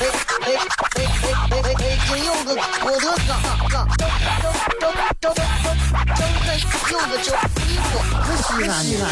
[0.00, 0.10] 哎哎
[0.44, 1.96] 哎哎哎哎！
[2.08, 2.50] 今有个
[2.84, 3.32] 我的嘎
[3.68, 4.02] 嘎，张
[4.80, 5.36] 张张张张张
[6.90, 7.26] 有个叫
[7.62, 9.04] 一个西安西安。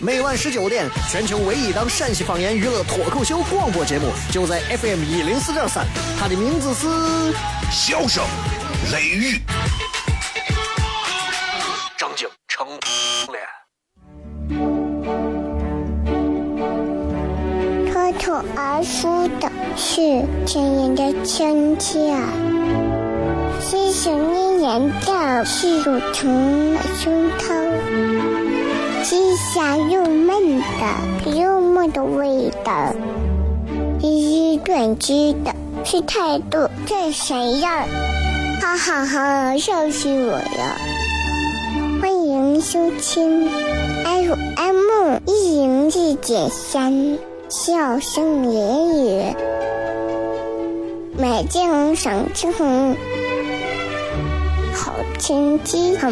[0.00, 5.86] 每晚十九点，全球唯一档陕西方言娱乐脱口秀广播节目，就在 FM 一零四点三。
[6.18, 6.86] 它的名字是
[7.70, 8.24] 《笑声
[8.92, 9.36] 雷雨》。
[11.98, 12.66] 张景成
[17.92, 19.49] 脱口而出的。
[19.82, 19.96] 是
[20.44, 22.14] 亲人的亲切，
[23.62, 27.48] 是想念人的是乳虫的胸膛，
[29.02, 32.94] 是香又闷的幽默的味道，
[34.02, 37.86] 是短知的是态度这谁呀？
[38.60, 40.76] 哈哈哈，笑死我了！
[42.02, 43.48] 欢迎收听
[44.04, 49.34] FM 一零四点三，笑声言语。
[51.20, 52.96] 美景赏青红，
[54.72, 56.10] 好天气很。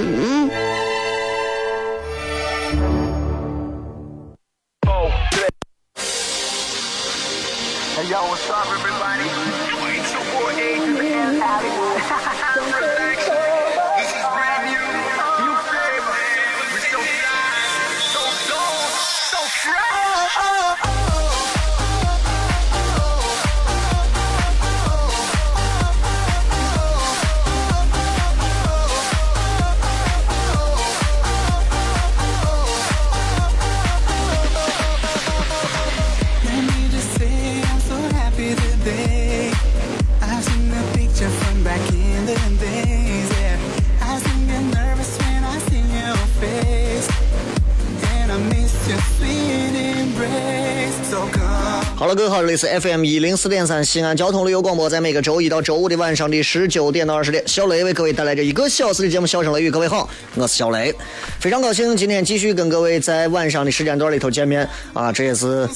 [52.48, 59.69] 里是 FM 一零四点三西安交通旅游广播，在每个周一到周五的晚上的十九点到二十点，小雷为各位带来这一个小时的节目《笑声雷雨》。
[59.70, 60.95] 各位好，我是小雷，
[61.39, 65.69] 非常高兴今天继续跟各位在晚上的时间段里头见面啊，这也是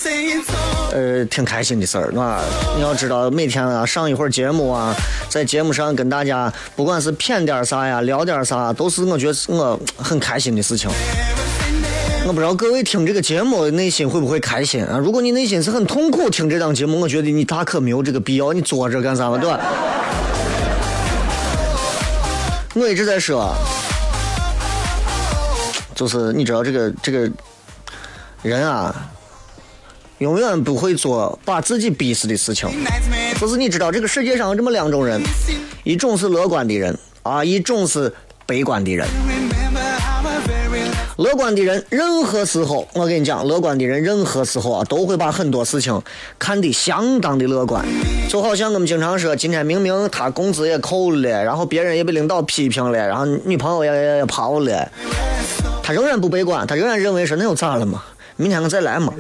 [0.93, 2.43] 呃挺开心的事儿，啊。
[2.75, 4.97] 你要知道，每天啊上一会儿节目啊，
[5.29, 10.89] 在节目上跟大家不管是谝点啥呀，聊点啥，都是我觉得我很开心的事情。
[12.25, 14.97] 我不知道各位听这个节目内心会不会开心啊？
[14.97, 19.61] 如果你内心是很痛苦听这档节目，我觉得你大可没有这个必要，你坐着干啥嘛，对吧？
[22.75, 23.53] 我一直在说，
[25.97, 27.31] 就是你知道这个这个
[28.43, 29.11] 人啊，
[30.19, 32.71] 永远不会做把自己逼死的事情。
[33.41, 35.21] 就是你知道这个世界上有这么两种人，
[35.83, 38.11] 一种是乐观的人啊，一种是
[38.47, 39.07] 悲观的人。
[41.17, 46.01] 乐观的人，任何时候，我跟你讲，乐观的人任何时候啊，都会把很多事情
[46.39, 47.85] 看得相当的乐观。
[48.31, 54.91] 就好像我们经常说，今天明明他工资也扣了，然后别人也被领导批评了，然后女朋友也也也跑了，
[55.83, 58.03] 他仍然不悲观，他仍然认为说那又咋了嘛？
[58.37, 59.13] 明天我再来嘛。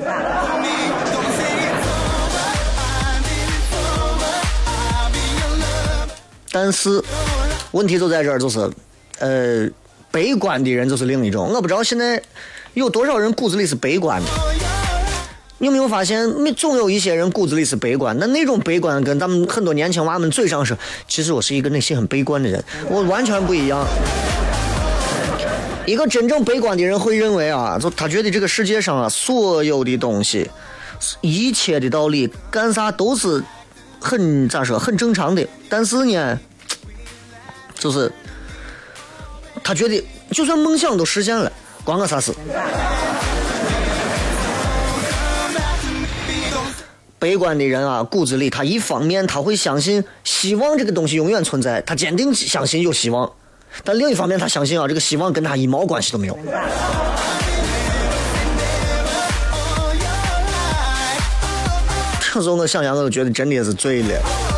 [6.50, 7.02] 但是
[7.72, 8.70] 问题就在这儿，就是，
[9.18, 9.68] 呃。
[10.12, 12.22] 悲观的人就是另一种，我不知道现在
[12.74, 14.28] 有多少人骨子里是悲观的。
[15.58, 20.76] 你有没有发现，总有一些人骨子里是悲观，那那种悲观跟咱们很多年轻娃们嘴上说，
[21.08, 23.86] 其实我是一个内心很悲观的人，我完全不一样。
[25.86, 30.50] 一个真正悲观的人会认为啊，就他觉得这个世界上啊，所有的东西，
[31.20, 33.42] 一切的道理，干啥都是
[34.00, 35.46] 很咋说，很正常的。
[35.68, 36.38] 但是呢，
[37.78, 38.12] 就是。
[39.62, 41.50] 他觉得，就算梦想都实现了，
[41.84, 42.32] 关我啥事？
[47.18, 53.24] 悲观的人啊，骨子里他一方面他会相信希望这个东西永远存在，他坚定相信有希望；
[53.84, 56.36] 但另一方面，他相信啊，这个希望跟他一毛关系都没有。
[62.20, 64.51] 这时候我想想，我都觉得真的是醉了。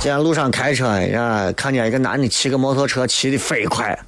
[0.00, 3.98] 今天路上开车呀，看见一个男的骑个摩托车，骑的飞快，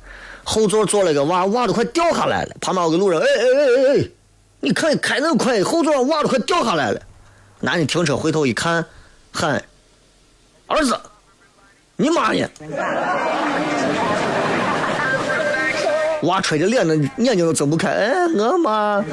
[0.43, 2.57] 后座坐了个娃，娃都快掉下来了。
[2.63, 4.09] 旁边有个路人，哎哎哎哎哎，
[4.61, 7.03] 你看开那么快，后座上娃都快掉下来了。
[7.61, 8.83] 男的停车回头一看，
[9.33, 9.63] 喊
[10.67, 10.99] ：“儿子，
[11.97, 12.49] 你妈 呢？”
[16.25, 17.91] 娃吹着脸，那眼睛都睁不开。
[17.91, 19.05] 哎，我妈。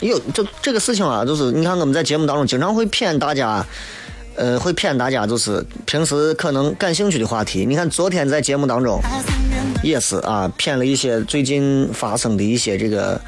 [0.00, 3.66] 有这这个事情啊，就是你看我们在节目当中经常会骗大家，
[4.36, 7.66] 呃，会骗大家就是平时可能感兴趣的话题。
[7.66, 9.00] 你看昨天在节目当中
[9.82, 13.20] 也是啊，骗了一些最近发生的一些这个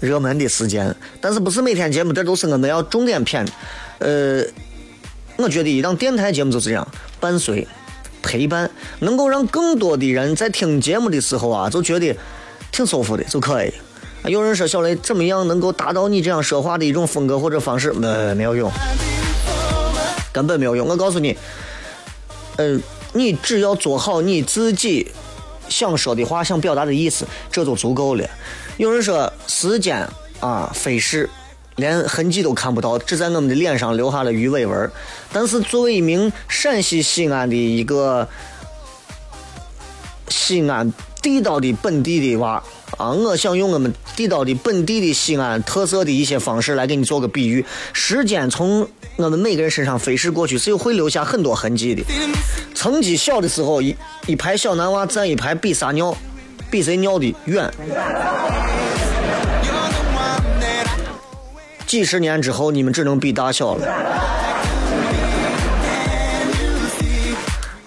[0.00, 0.94] 热门的事件。
[1.20, 3.46] 但是不是每天节目这都是我们要重点骗。
[3.98, 4.42] 呃，
[5.36, 6.86] 我觉得一档电台节目就是这样，
[7.18, 7.66] 伴随
[8.22, 8.70] 陪伴，
[9.00, 12.14] 能够让更多的人在听节目的时候啊，就觉得
[12.70, 13.72] 挺舒服的就可以。
[14.24, 17.92] 有人说小雷怎么样能够达到你这样说话的一种风格或者方式？
[17.92, 18.70] 没没有用，
[20.32, 20.86] 根本没有用。
[20.86, 21.38] 我告诉你，
[22.56, 22.82] 嗯，
[23.12, 25.10] 你只要做好你自己
[25.68, 28.28] 想说的话、想表达的意思，这就足够了。
[28.76, 30.06] 有人说时间
[30.40, 31.30] 啊飞逝，
[31.76, 34.90] 连痕迹都看不到，只在我们的脸上留下了鱼尾纹。
[35.32, 38.28] 但是作为一名陕西西安的一个
[40.28, 40.92] 西安
[41.22, 42.62] 地道的本地的娃。
[42.96, 47.64] 啊，我想用我们地道的本地的西安特色的一些方式来给你做个比喻。
[47.92, 52.02] 时间从我们每个人身上飞逝过去，是有会留下很多痕迹的。
[52.74, 53.94] 曾经小的时候，一
[54.26, 56.16] 一排小男娃站一排比撒尿，
[56.70, 57.70] 比谁尿的远。
[61.86, 63.86] 几十年之后，你们只能比大小了。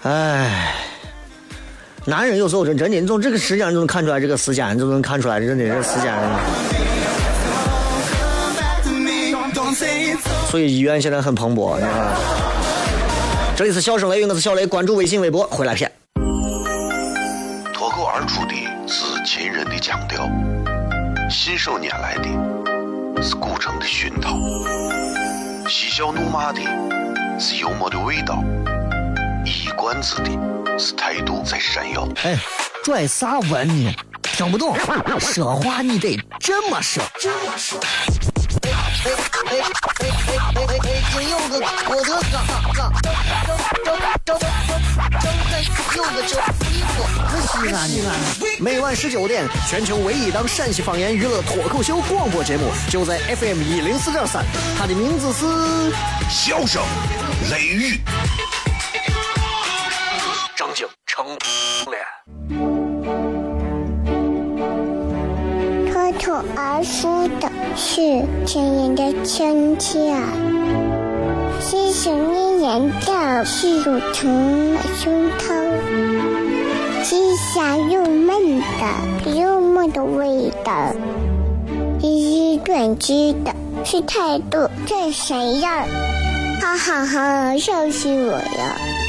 [0.02, 0.71] 唉。
[2.04, 6.12] 男人有时候真真的，你从这个时间就能看出来，这个时间就能看出来，真的这时间。
[10.50, 11.92] 所以医院现在很蓬勃，你看。
[13.54, 15.92] 这里是笑声雷雨，我是小雷，关注微信、微博，回来片。
[17.72, 18.54] 脱口而出的
[18.88, 20.28] 是秦人的腔调，
[21.30, 24.36] 信手拈来的是古城的熏陶，
[25.68, 26.60] 嬉笑怒骂的
[27.38, 28.42] 是幽默的味道。
[29.72, 32.06] 一冠子的是态度在闪耀。
[32.24, 32.36] 哎，
[32.84, 33.94] 拽啥文呢？
[34.22, 34.76] 听不懂，
[35.18, 37.02] 说话你得这么说。
[37.18, 37.80] 这么说。
[37.80, 39.10] 哎哎
[39.46, 41.02] 哎哎哎哎哎！
[41.14, 41.58] 今有个
[41.88, 43.08] 我的哥，哥，周
[43.96, 44.46] 周周周周周
[45.96, 48.12] 有个周衣服，可西安呢。
[48.60, 54.44] 每晚十九点，全球唯一档陕西方言娱乐脱口秀广播节目，就在 FM 一零四点三。
[54.78, 55.46] 它的名字是
[56.28, 56.82] 《笑声
[57.50, 57.94] 雷雨》。
[61.14, 61.36] 成了。
[65.92, 70.16] 脱口而出的是亲人的亲切，
[71.60, 75.52] 细声呢喃的是乳成的胸膛，
[77.02, 80.94] 细香又闷的幽默的味道，
[82.00, 83.54] 一语断句的
[83.84, 85.68] 是态度真闪耀，
[86.58, 89.01] 哈哈哈，笑死我了。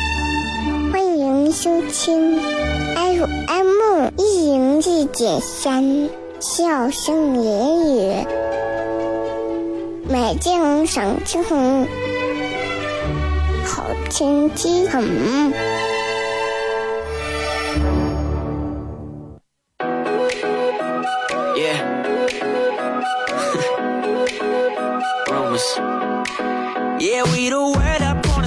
[1.44, 2.40] 欢迎收听
[2.96, 6.08] FM 一零四点三
[6.40, 8.26] 笑声言语，
[10.08, 11.86] 美景赏清红，
[13.66, 15.04] 好天气很。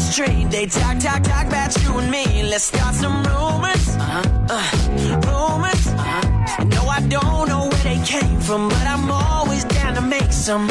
[0.07, 0.51] street.
[0.51, 2.43] They talk, talk, talk about you and me.
[2.49, 3.97] Let's start some rumors.
[3.99, 4.23] Uh-huh.
[4.49, 4.63] Uh,
[5.27, 5.87] rumors.
[5.87, 6.65] Uh-huh.
[6.71, 10.69] No, I don't know where they came from, but I'm always down to make some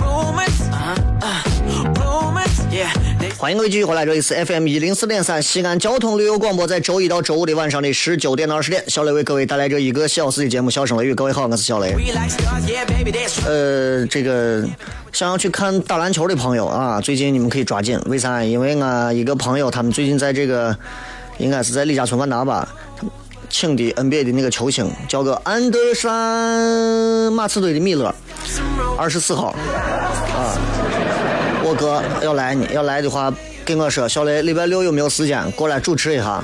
[0.00, 0.60] rumors.
[0.70, 0.94] Uh-huh.
[1.22, 1.42] Uh,
[1.98, 2.60] rumors.
[2.70, 2.92] Yeah.
[3.38, 11.12] 欢迎各位继续回来，这里是 FM 一零四点三西安交通旅游广播，在周一到周五的晚上的十九点到二十点，小雷为各位带来这一个小时的节目《笑声雷雨》。
[11.14, 11.94] 各位好，我是小雷。
[13.46, 14.66] 呃，这个
[15.14, 18.42] 想要去看打篮球的朋友啊，最近你们可以抓紧，为啥？
[18.42, 20.76] 因为我一个朋友，他们最近在这个
[21.38, 22.68] 应该是在李家村万达吧，
[23.48, 28.12] 请的 NBA 的那个球星叫个安德山马刺队的米勒，
[28.98, 29.54] 二十四号
[30.34, 30.58] 啊。
[31.62, 33.32] 我哥要来呢，要来的话
[33.64, 36.42] 跟我说，小雷礼拜六有没有时间过来主持一下？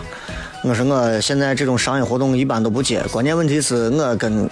[0.62, 4.48] 我说我现在这种商业活动一般都不接，关键问题是我跟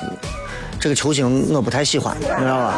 [0.81, 2.75] 这个球星我不太喜欢，你知道吧？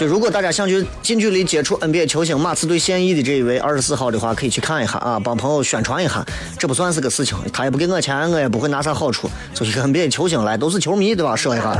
[0.00, 6.24] 所以如果大家想去近距离接触 NBA 球星马刺队现役的这一位二十四号的话，可以去看一下啊，帮朋友宣传一下，
[6.58, 11.36] 这不算是个事情，他也不给我钱，我也不会拿啥好处，就一个 NBA 球星来，都是球迷对吧？
[11.36, 11.78] 说一下。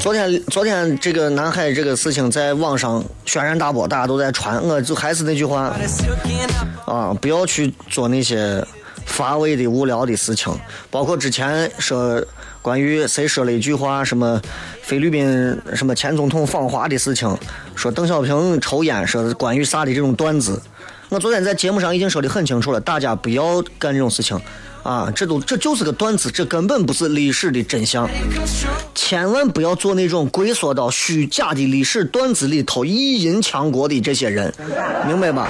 [0.00, 4.62] 昨天昨天这个南海这个事情在网上轩然大波，大家都在传。
[4.66, 5.76] 我就还是那句话
[6.86, 8.66] 啊，不要去做那些
[9.12, 10.52] 乏味的、无聊的事情。
[10.90, 12.20] 包括之前说
[12.62, 14.40] 关于谁说了一句话，什么
[14.82, 17.36] 菲律宾什么前总统访华的事情，
[17.74, 20.60] 说邓小平抽烟，说关于啥的这种段子。
[21.10, 24.40] 我昨天在节目上已经说的很清楚了，大家不要干这种事情。
[24.82, 28.10] 啊，这都这就是个段子，这根本不是历史的真相，
[28.96, 34.52] 千万不要做那种龟缩到虚假的历史段子里头意淫强国的这些人，
[35.06, 35.46] 明白吧？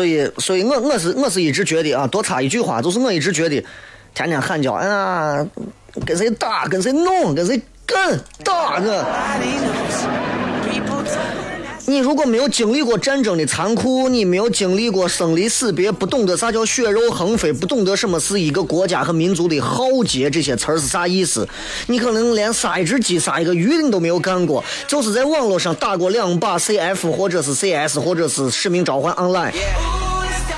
[0.00, 3.62] 所以，所以我我是我是一直觉得啊，多插一句话，就是我一直觉得，
[4.14, 5.46] 天天喊叫，哎呀。
[6.06, 10.19] 跟谁打，跟谁弄，跟谁干，打我。
[11.90, 21.48] 你如果没有经历过战争的残酷，你没有经历过生离死别，不懂得啥叫血肉横飞，不懂得什么是一个国家和民族的浩劫，这些词儿是啥意思？
[21.88, 29.52] 你可能连杀一只鸡、杀一个鱼你都没有干过，就是在网络上打过两把 CF 或者是 CS 或者是使命召唤 Online。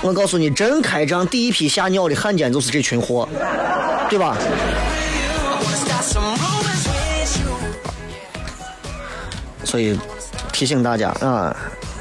[0.03, 3.27] 我告诉你，真开张第一批吓尿的汉奸就是这群货，
[4.11, 4.37] 对吧？
[9.65, 9.99] 所以
[10.53, 11.55] 提醒大家啊，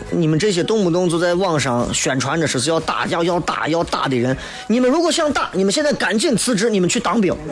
[0.09, 4.35] 你们这些动不动就在网上宣传着说是要打要要打要打的人，
[4.67, 7.35] 你们如果想打，你们现在赶紧辞职，你们去当兵，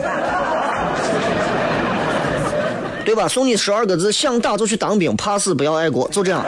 [3.04, 3.26] 对吧？
[3.26, 6.44] 送你十二个字：想打就去当兵，怕死不要爱国，就这样。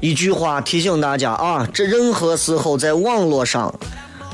[0.00, 3.72] 一句话提醒大家啊，这任何时候在网络上，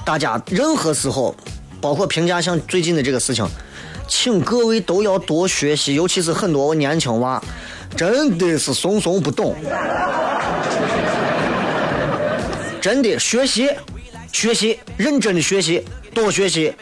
[0.05, 1.35] 大家任何时候，
[1.81, 3.45] 包括评价像最近的这个事情，
[4.07, 7.43] 请各位都要多学习，尤其是很多年轻娃，
[7.97, 9.57] 真的是怂怂不懂，
[12.81, 13.69] 真的学习，
[14.33, 16.73] 学习，认真的学习，多学习，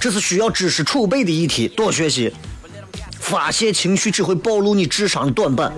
[0.00, 2.34] 这是需要知识储备的议题，多学习，
[3.20, 5.72] 发泄情绪只会暴露你智商的短板。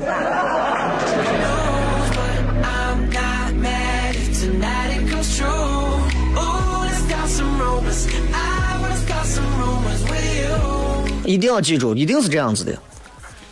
[11.29, 12.73] 一定要记住，一定是这样子的，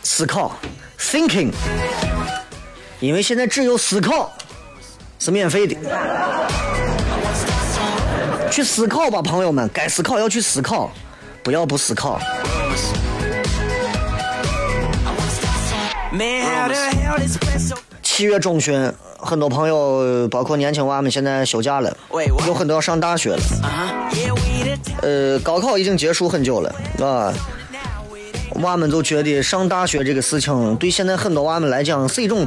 [0.01, 0.51] 思考
[0.99, 1.51] ，thinking，
[2.99, 4.31] 因为现在只有思考
[5.19, 5.75] 是免费的，
[8.49, 10.89] 去思考吧，朋友们，该思考要去思考，
[11.43, 12.19] 不要不思考。
[18.01, 21.95] 七月中旬，很多朋友，包括年轻娃们，现在休假了，
[22.47, 23.39] 有很多要上大学了。
[25.03, 27.31] 呃，高考已经结束很久了，啊。
[28.61, 32.45] 娃们就觉得上大学这个事情，对现在很多娃们来讲是一种，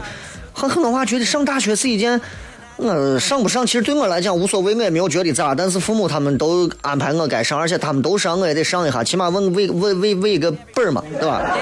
[0.52, 2.20] 很很多娃觉得上大学是一件，
[2.76, 5.54] 我上不上其实对我来讲无所谓，我也没有觉得咋。
[5.54, 11.56] 但是父母他们都安排我该上，而且他们都上，我也得上一下，起码问为为为为一个本儿嘛，对吧？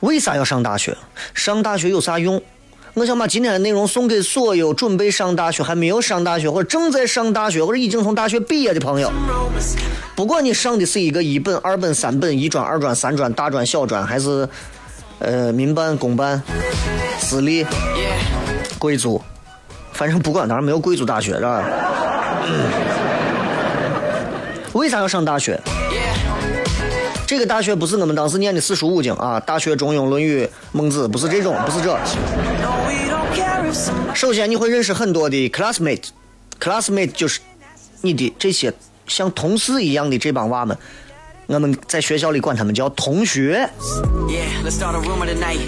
[0.00, 0.96] 为啥要上大学？
[1.34, 2.40] 上大学有啥用？
[3.00, 9.10] 我想把今天的内容送给所有准备上大学、还没有上大学或者正在上大学或者已经从大学毕业的朋友。
[10.14, 14.46] 不管你上的是一个一本、二本、三本、一专、二专、三专、大专、小专，还是
[15.18, 16.42] 呃民办、公办、
[17.18, 17.64] 私立、
[18.78, 19.22] 贵族，
[19.94, 21.64] 反正不管，当然没有贵族大学是吧？
[24.74, 25.58] 为啥要上大学？
[27.26, 31.96] 这个大学不是我们当时念的四书五经啊，大学、中庸、论语、孟子，不是这种，不是这。
[34.14, 37.40] 首先，你会认识很多的 classmate，classmate 就是
[38.02, 38.72] 你的这些
[39.06, 40.76] 像同事一样的这帮娃们，
[41.46, 43.68] 我们在学校里管他们叫同学。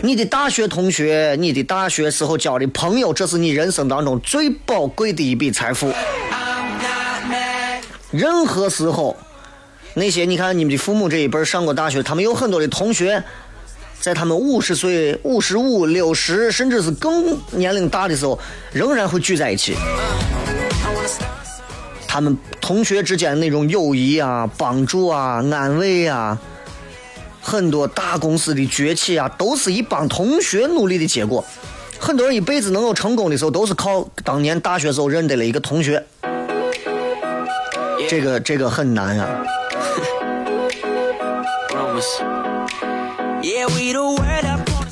[0.03, 5.93] 你的大学同学，你的大学时候交的朋友，这是你人生当中最宝贵的一笔财富。
[8.11, 9.17] 任何时候，
[9.95, 13.23] 那些你看你们的父母这一辈上过大学，他们有很多的同学。
[14.03, 18.37] 在他们五十岁、五十五、六十，甚至是更年龄大的时候，
[18.73, 19.77] 仍然会聚在一起。
[22.09, 26.37] 他们同学之间那种友谊啊、帮助啊、安慰啊，
[27.41, 31.45] 很多大公司的崛起啊，都是一帮同学努力的结果。
[32.01, 36.05] 很多人一辈子能够成功的时候，都是靠当年大学时候认得了一个同学。
[38.09, 39.29] 这个这个很难啊。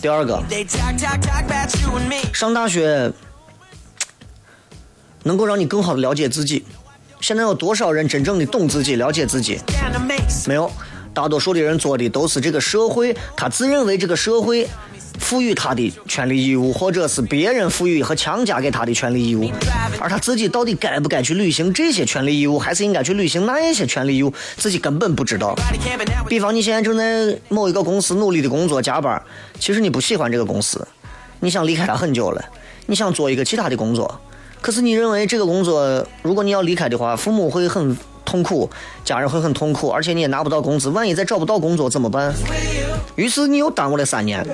[0.00, 0.42] 第二个，
[2.32, 3.12] 上大学
[5.22, 6.64] 能够让你更好的了解自己。
[7.20, 9.60] 现在有多少人真正的懂自己、了解自己？
[10.48, 10.70] 没有，
[11.12, 14.66] 大多数的人做的都是这个社会，他自认为这个社会
[15.20, 19.48] 赋予他的权利义务，或者是别人赋予和强加给他的权利义务，
[20.00, 25.54] 而他自己到底该不该去履行这些权利义务，还是应该去履行那一些权利义务，自己根本不知道。
[26.28, 29.22] 比方你现在正在某一个公司努力的工作加班，
[29.60, 30.84] 其实你不喜欢这个公司，
[31.38, 32.44] 你想离开他很久了，
[32.86, 34.20] 你想做一个其他的工作。
[34.60, 37.96] 可是你认为这个工作，如果你要离开的话，父母会很
[38.30, 38.70] 痛苦，
[39.04, 42.32] 家人会很痛苦，而且你也拿不到工资，万一再找不到工作怎么办？
[43.16, 44.46] 于是你又耽误了三年。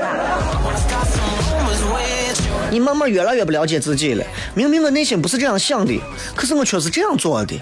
[2.70, 4.24] 你慢慢越来越不了解自己了。
[4.54, 6.00] 明明我内心不是这样想的，
[6.34, 7.54] 可是我却是这样做的，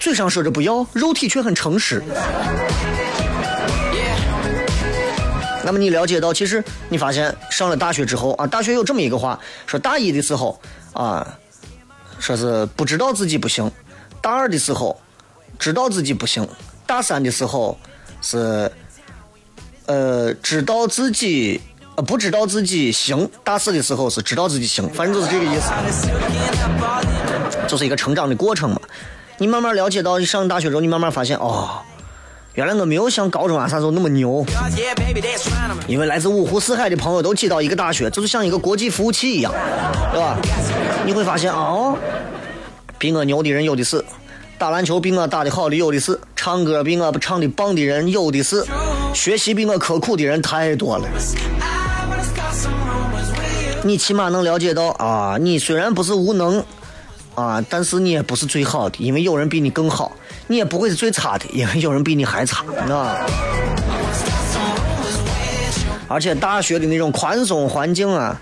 [0.00, 2.02] 嘴上说着不要，肉体却很诚实。
[5.64, 10.60] 那么你了解到，其实你发现上了大学之后啊，大学有这么一个话，说大一的时候
[10.92, 11.24] 啊。
[12.18, 13.68] 说是不知道自己不行，
[14.20, 14.96] 大二的时候
[15.62, 16.44] 知道自己不行，
[16.84, 17.78] 大三的时候
[18.20, 18.68] 是
[19.86, 21.60] 呃知道自己
[21.94, 25.70] 呃不知道自己行，大四的时候是知道自己行，反正就是这个意思，
[27.68, 28.80] 就是一个成长的过程嘛。
[29.38, 31.78] 你慢慢了解到，你上大学之后，你慢慢发现哦，
[32.54, 34.44] 原来我没有像高中啊啥时候那么牛，
[35.86, 39.52] 因为来自五湖四海的朋友都挤到一个大学，就是像一个国际服务器一样，
[40.10, 40.36] 对吧？
[41.06, 41.96] 你会发现哦。
[42.98, 44.04] 比我牛的人有的是，
[44.62, 48.64] 打篮球比我打的好的有的是，唱歌比我唱的棒的人有的是，
[49.12, 51.08] 学习比我刻苦的人太多了。
[53.82, 56.64] 你起码能了解到啊，你虽然不是无能
[57.34, 60.12] 啊，但是你也不是最好的，因为有人比你更好；
[60.46, 63.16] 你也不会是最差的，因为有人比你还差啊。
[66.06, 68.40] 而且大学的那种宽松环境啊，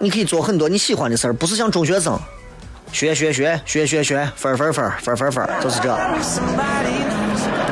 [0.00, 2.18] 你可以做很多你喜欢的事儿，不是像中学生。
[2.92, 5.98] 学学学学学学分分分分分分，就是这。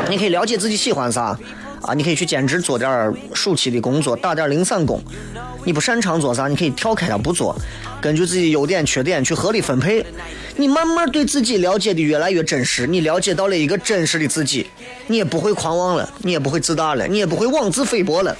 [0.09, 1.39] 你可以了解自己喜欢啥
[1.83, 1.95] 啊？
[1.95, 5.01] 你可以去兼职做点暑期的工作，打点零散工。
[5.65, 7.55] 你不擅长做啥，你可以跳开它不做，
[8.01, 10.05] 根据自己优点缺点去合理分配。
[10.57, 14.67] 你慢慢对自己了解的越来越真实，你了解到了一个真实的自己，
[15.07, 18.35] 你也不会狂妄了，你也不会自大了，你也不会妄自菲薄了。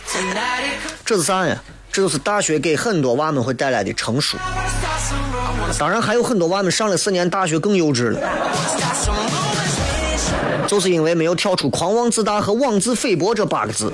[1.05, 1.63] 这是啥呀？
[1.93, 4.39] 这就是大学给很多娃们会带来的成熟。
[5.79, 8.21] 当然还有很多娃们上了四年大学更幼稚了，
[10.67, 13.93] 就是因为没有跳出狂妄自大和妄自菲薄这八个字。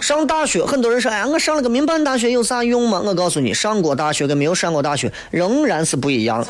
[0.00, 6.46] 上大学，很多人说：“哎，我上了个民办大学有啥用吗？”我告诉你，上过大学跟没有上过大学仍然是不一样。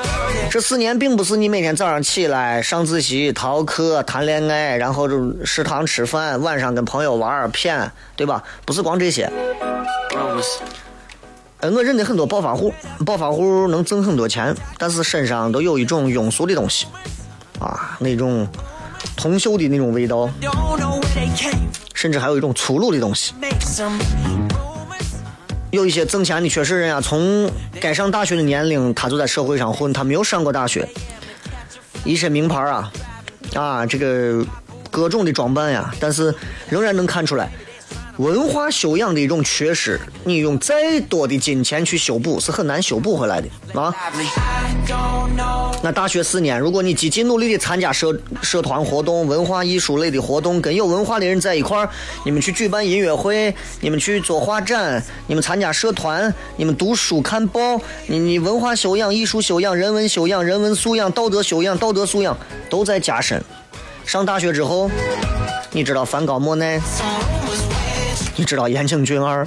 [0.50, 8.42] 这四年并不是你每天早上起来上自习、逃课、谈恋爱，然后就食堂吃饭，晚上跟朋友玩儿骗，对吧？
[8.66, 9.32] 不是光这些。
[11.60, 12.72] 呃，我认得很多暴发户，
[13.04, 16.86] 暴发户能挣很多钱，但是身上都有一种庸俗的东西，
[17.58, 18.46] 啊，那种
[19.16, 20.28] 铜锈的那种味道，
[21.94, 23.32] 甚至还有一种粗鲁的东西。
[25.70, 30.86] 有一些挣钱的确实人家从该上大学的年龄，他就在社会上混，他没有上过大学，
[32.04, 32.92] 一身名牌啊，
[33.54, 34.44] 啊，这个
[34.90, 36.34] 各种的装扮呀，但是
[36.68, 37.50] 仍然能看出来。
[38.18, 43.94] 文化修养的一种缺失，你用再多的金钱去修补是很难修补回来的啊。
[45.82, 51.90] 那大学四年，如果你积极努力的参加社社团活动、文化艺术类的活动，跟有文化的人在一块儿，
[52.24, 62.36] 你们去举办音乐会，你们去做画展，你们参加社团，你们读书看报，你你文化修养、艺术修养、人文修养、人文素养、道德修养、道德素养
[62.70, 63.42] 都在加深。
[64.06, 64.90] 上大学之后，
[65.72, 66.80] 你知道梵高、莫奈。
[68.36, 69.46] 你知道言情俊二？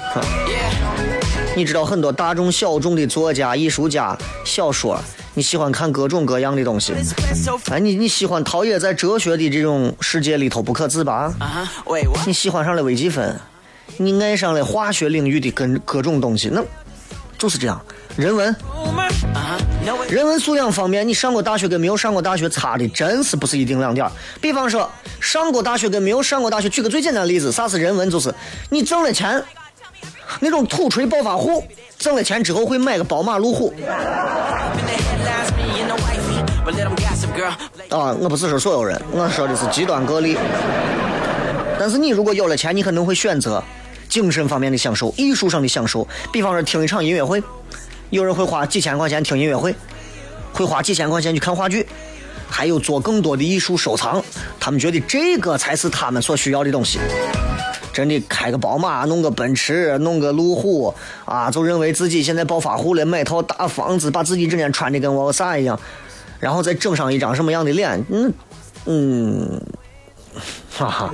[1.56, 5.00] 你知道很多大众小众的作家、艺术家、小说？
[5.36, 6.94] 你喜欢看各种各样的东西？
[7.72, 11.32] 哎，你你喜欢陶冶在哲学的这种世界里头不可自拔？
[12.26, 13.40] 你喜欢上了微积分？
[13.98, 16.50] 你爱上了化学领域的跟各种东西？
[16.52, 16.64] 那
[17.38, 17.80] 就是这样。
[18.18, 18.56] 人文，
[20.10, 24.10] 人文素养方面，你上过大学跟没有上过大学差的真是不是一丁两点
[24.42, 28.10] 比方说，上过大学跟没有上过大学，举个最简单的例子，啥是人文？
[28.10, 28.34] 就是
[28.70, 29.42] 你挣了钱，
[30.40, 31.64] 那种土锤暴发户
[31.98, 33.74] 挣了钱之后会买个宝马路虎。
[37.90, 40.38] 啊，我不是说所有人，我说的是极端个例。
[41.80, 43.64] 但是你如果有了钱，你可能会选择
[44.10, 47.42] 精神方面的享受、艺术上的享受，比方说听一场音乐会。
[48.10, 49.76] 有人会花几千块钱听音乐会，
[50.52, 51.86] 会花几千块钱去看话剧，
[52.50, 54.24] 还有做更多的艺术收藏。
[54.60, 57.00] 他们觉得这个才是他们所需要的东西。
[57.92, 60.94] 真的开个宝马，弄个奔驰，弄个路虎
[61.26, 65.78] 啊，就认为自己现在暴发户了，买套大房子，把自己整天穿的跟我啥一样，
[66.40, 68.34] 然后再整上一张什么样的脸，嗯
[68.86, 69.62] 嗯，
[70.72, 71.12] 哈哈，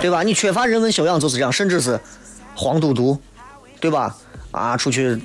[0.00, 0.22] 对吧？
[0.22, 1.98] 你缺乏人文修养就是这样，甚至是
[2.54, 3.18] 黄赌毒，
[3.84, 4.16] 对吧？
[4.50, 5.20] 啊，出去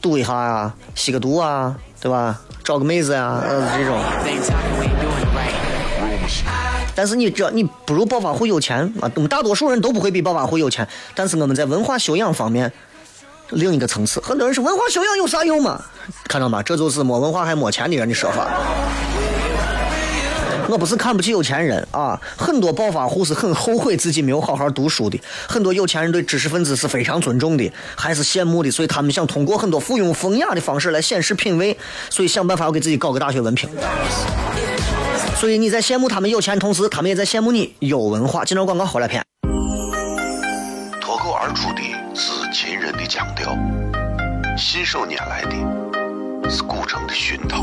[0.00, 2.36] 赌一下呀，吸个毒啊，对吧？
[2.64, 3.96] 找个妹子呀，呃，这种。
[6.96, 9.08] 但是你这你不如暴发户有钱啊！
[9.14, 12.72] 我们大多数人都不会比暴发户有钱，但是我们在文化修养方面
[13.50, 14.20] 另一个层次。
[14.20, 15.80] 很多人说文化修养有啥用嘛？
[16.24, 16.60] 看到吗？
[16.60, 18.50] 这就是没文化还没钱的人的说法。
[20.72, 31.76] 我不是看不起有钱人啊，很多暴发户是很后悔自己没有好好读书的，很多有钱人对知识分子是非常尊重的，还是羡慕的，所以他们想通过很多附庸风雅的方式来显示品味，
[32.08, 33.68] 所以想办法要给自己搞个大学文凭。
[35.36, 38.42] 所以你在羡慕他们有钱，同时他们也在羡慕你有文化。
[38.42, 39.22] 今朝广告回来片。
[41.02, 41.82] 脱口而出的
[42.14, 43.54] 是秦人的腔调，
[44.56, 47.62] 信手拈来的是古城的熏陶，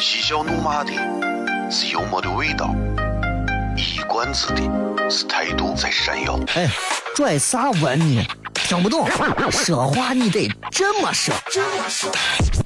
[0.00, 0.92] 嬉笑怒骂的
[1.70, 2.74] 是幽默的味道，
[3.76, 4.62] 一冠子的
[5.10, 6.38] 是态度在闪耀。
[6.54, 6.68] 哎，
[7.14, 8.24] 拽啥文呢？
[8.54, 9.08] 听不懂，
[9.50, 11.34] 说话你得这么说。
[11.34, 12.46] 哎哎哎哎哎哎哎！
[12.48, 12.65] 金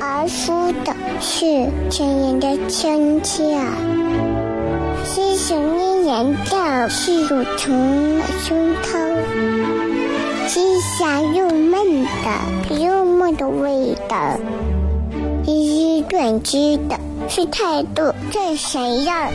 [0.00, 3.58] 而出的是亲人的亲切，
[5.04, 8.98] 是想念人的是乳虫胸膛，
[10.46, 14.38] 是香又闷的幽默的味道，
[15.44, 16.98] 是短知的，
[17.28, 19.30] 是态度这谁呀？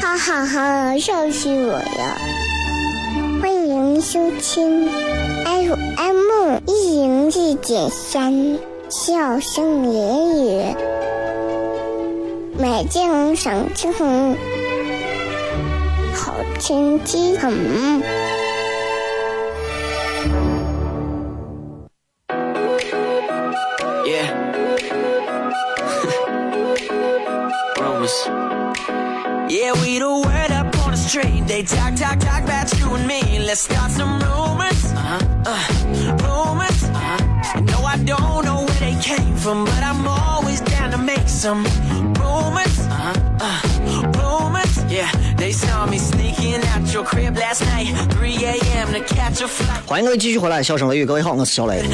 [0.00, 2.18] 哈哈哈，笑死我了！
[3.40, 4.88] 欢迎收听
[5.44, 8.73] FM 一零四点三。
[8.90, 10.76] 笑声言语，
[12.58, 13.92] 美景赏晴
[16.14, 18.02] 好天气很。
[24.06, 24.28] Yeah.
[27.78, 28.28] Rumors.
[29.48, 31.46] Yeah, we the word up on the street.
[31.46, 33.38] They talk, talk, talk about you and me.
[33.44, 34.23] Let's start some
[41.44, 41.62] some
[42.18, 42.74] rumors.
[42.88, 43.12] Uh-huh.
[43.38, 43.60] Uh,
[44.16, 44.72] rumors.
[44.88, 47.92] Yeah, they saw me sneaking out your crib last night.
[48.14, 48.94] 3 a.m.
[48.94, 49.82] to catch a flight.
[49.86, 51.84] 欢迎各位继续回来，笑声雷雨，各位好，我是小雷。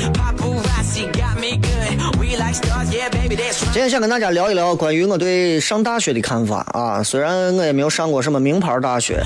[3.73, 7.03] 今天想跟大家聊一聊关于我对上大学的看法啊。
[7.03, 9.23] 虽然我也没有上过什么名牌大学，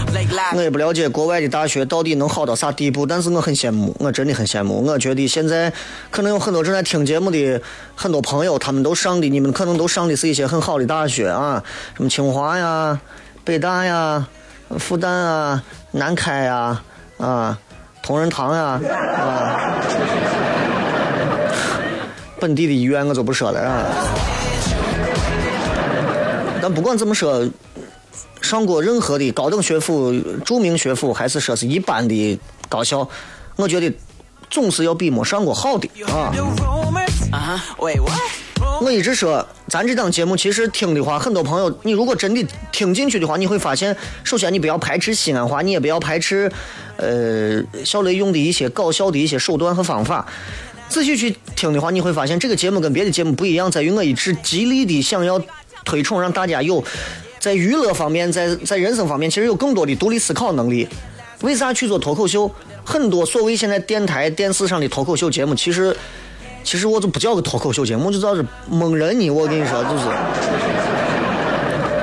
[0.55, 4.85] 我也不了解国外的大学到底能好到啥地步，但是我很羡慕，我真的很羡慕。
[4.87, 5.72] 我觉得现在
[6.12, 7.61] 可能有很多正在听节目的
[7.96, 11.61] 很多朋友，他们都上的，你们可能都上的是一些很好的大学啊，
[11.96, 13.00] 什么清华呀、
[13.42, 14.24] 北大呀、
[14.79, 16.81] 复旦啊、南开呀、
[17.18, 17.59] 啊
[18.03, 18.81] 同仁堂呀
[19.18, 20.24] 啊。
[22.45, 23.87] 本地的医院我就不说了啊，
[26.61, 27.49] 但不管怎么说，
[28.43, 30.13] 上过任何的高等学府、
[30.45, 33.09] 著名学府，还是说是一般的高校，
[33.57, 33.91] 我觉得
[34.51, 36.31] 总是要比没上过好的啊。
[38.83, 46.53] 我一直说，咱这档节目其实听的话，很多朋友，你如果真的听进去的话，你会发现，首先你不要排斥西安话，你也不要排斥，
[46.99, 50.27] 呃，小雷用的一些搞笑的一些手段和方法。
[50.88, 55.40] 仔细去听的话，你会发现这个节目跟别的节目不一样，在于我一直极力的想要
[55.85, 56.83] 推崇，让大家有
[57.40, 60.88] 在娱乐方面，在在人生方面，其实有更多的独立思考能力。
[61.40, 62.51] 为啥去做脱口秀？
[62.85, 65.97] 很多所谓现在电台、电视上的脱口秀节目，其实
[66.62, 69.31] 其实我就不叫个脱口秀节目，就叫是蒙人呢。
[69.31, 70.05] 我跟你说，就是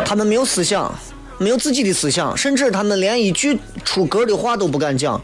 [0.03, 0.93] 他们没有思想，
[1.37, 5.19] 没有自己的思想，甚至他们连一句出格的话都不敢讲。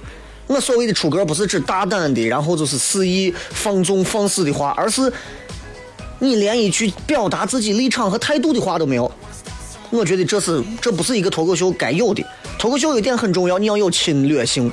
[0.48, 5.12] 我所谓的出格，不是指大胆的，然后就是肆意放纵放肆的话，而是
[6.20, 9.12] 你连一句表达自己立场和态度的话都没有。
[9.90, 12.26] 我觉得这是这不是一个脱口秀该有的。
[12.58, 14.72] 脱口秀有一点很重要，你要有侵略性。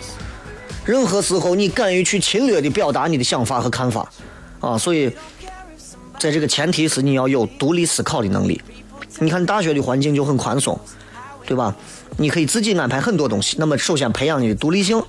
[0.84, 4.10] 任何时候你敢于去侵略的表达你的想法和看法
[4.60, 4.76] 啊！
[4.76, 5.10] 所以，
[6.18, 8.60] 在这个前提是你要有独立思考的能力。
[9.18, 10.78] 你看大学的环境就很宽松，
[11.46, 11.74] 对吧？
[12.16, 13.56] 你可以自己安排很多东西。
[13.58, 15.02] 那么首先培养你的独立性，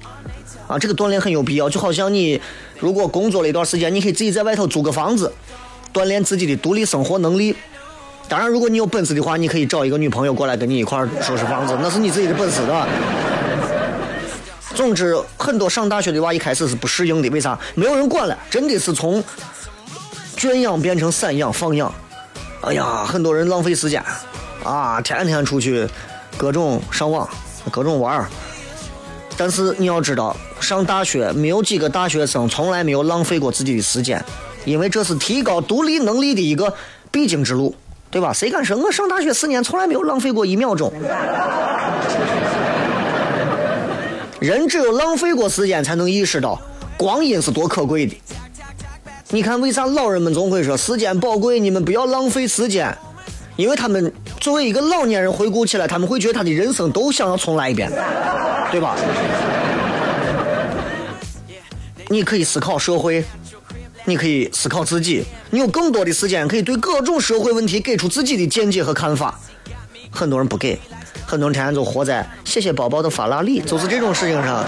[0.67, 1.69] 啊，这个锻炼很有必要。
[1.69, 2.39] 就好像你
[2.79, 5.31] 如果工作了一段时间，你可以自己在外头租个房子，
[5.93, 7.55] 锻炼自己的独立生活能力。
[8.27, 12.87] 当然，如果你有本事的话，你可以找一个女朋友过来跟你一块儿收拾房子，那是你自己的本事，对吧？
[14.73, 17.57] 总之，很多上大学的娃一开始是不适应的，为啥？
[17.75, 19.23] 没有人管了，真的是从
[20.35, 21.93] 圈养变成散养放养。
[22.61, 24.03] 哎呀，很多人浪费时间
[24.63, 25.87] 啊，天天出去
[26.35, 27.29] 各种上网，
[27.71, 28.27] 各种玩儿。
[29.37, 34.23] 但是你要知道，上大学没有几个大学生从来没有浪费过自己的时间，
[34.63, 36.73] 因为这是提高独立能力的一个
[37.11, 37.75] 必经之路，
[38.09, 38.31] 对吧？
[38.31, 40.91] 谁敢说我上大学四年从来没有浪费过一秒钟？
[44.39, 46.61] 人只有浪费过时间，才能意识到
[46.97, 48.15] 光阴是多可贵的。
[49.29, 51.59] 你看，为啥老人们总会说时间宝贵？
[51.59, 52.95] 你们不要浪费时间，
[53.55, 57.89] 因为他们作为一个老年人回顾起来，他们会觉得他的人生都想要重来一遍，
[58.71, 58.95] 对吧？
[62.09, 63.23] 你可以思考社会，
[64.05, 69.39] 你可以思考自己，你有更多的时间可以对各种社会问题给出自己的见解和看法。
[70.11, 70.79] 很多人不给。
[71.27, 74.63] 很多人天天就活在谢谢宝宝的法拉利，就是这种事情上。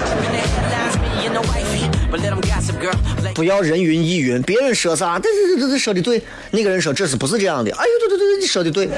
[3.34, 6.22] 不要人云亦云，别人说啥，对对对对，说的对。
[6.52, 7.72] 那个人说这是不是这样的？
[7.72, 8.90] 哎呦，对对对对，你说的对。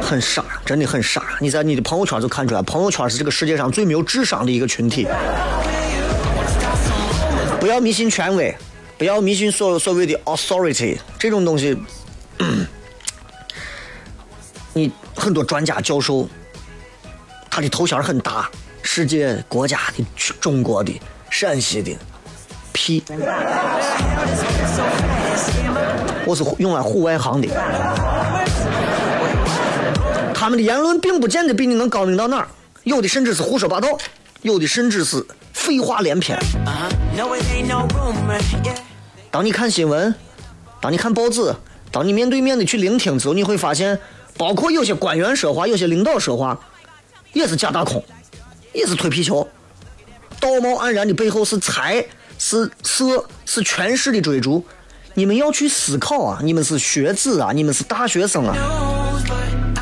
[0.00, 1.36] 很傻，真的很傻。
[1.40, 5.06] 你在你的朋友圈就看出来，朋友圈是这个世界上最没有智商的一个群体。
[7.58, 8.56] 不要迷信权威，
[8.96, 11.76] 不要迷信所所谓的 authority 这种东西。
[14.72, 16.28] 你很多专家教授，
[17.50, 18.48] 他的头衔很大，
[18.86, 20.06] 世界国家的、
[20.40, 21.94] 中国的、陕西的，
[22.72, 23.02] 屁！
[26.24, 27.48] 我是用来户外行的，
[30.32, 32.46] 他们的言论并不见得比你能高明到哪儿，
[32.84, 33.88] 有的甚至是胡说八道，
[34.42, 36.38] 有的甚至是废话连篇。
[39.32, 40.14] 当你看新闻，
[40.80, 41.52] 当你看报纸，
[41.90, 43.98] 当你面对面的去聆听之后，你会发现。
[44.38, 46.58] 包括有些官员说话，有些领导说话，
[47.32, 48.04] 也是假大空，
[48.76, 49.48] 也是推皮球，
[50.38, 52.04] 道貌岸然的背后是财，
[52.38, 54.62] 是色，是权势的追逐。
[55.14, 56.40] 你们要去思考啊！
[56.42, 57.52] 你们是学子啊！
[57.54, 58.54] 你们是大学生啊！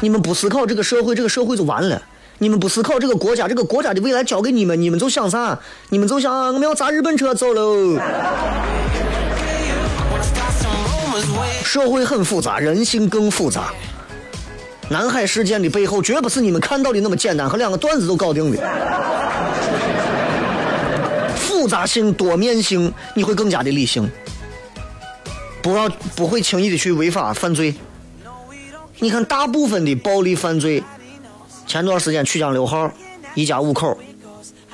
[0.00, 2.00] 你们不思考这个社会，这个社会就完了。
[2.38, 5.58] 你们不思考这个国家，这个国家的未来交给你们，你们就想啥？
[5.88, 7.98] 你们就想我们要砸日本车走喽。
[11.64, 13.74] 社会很复杂，人性更复杂。
[14.90, 18.58] 南海事件的背后，绝不是你们看到的那么简单，和两个段子都搞定的。
[21.36, 24.08] 复杂性、多面性，你会更加的理性，
[25.62, 27.74] 不要不会轻易的去违法犯罪。
[28.98, 30.84] 你看，大部分的暴力犯罪，
[31.66, 32.90] 前段时间曲江六号
[33.34, 33.98] 一家五口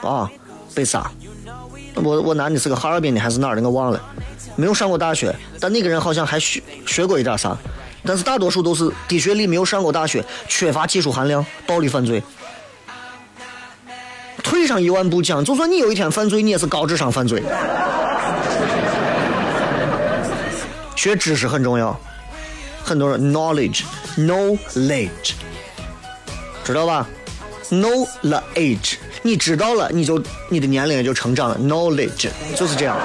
[0.02, 0.30] 啊
[0.74, 1.10] 被杀，
[1.94, 4.02] 我我男的是个哈尔滨的还是哪儿的，我忘了，
[4.56, 7.56] 没有上过大学，但那个人好像还学学过一点啥。
[8.04, 12.22] 但是大多数都是低学历，没有上过大学，缺乏技术含量，暴力犯罪。
[14.42, 17.42] 退上一万步讲，就算你有一天犯罪，你也是高智商犯罪。
[20.96, 21.98] 学知识很重要，
[22.82, 25.32] 很多人 knowledge，knowledge，
[26.64, 27.06] 知道吧
[27.70, 31.58] ？know the age，你知道了，你就你的年龄也就成长了。
[31.58, 32.96] knowledge 就是这样。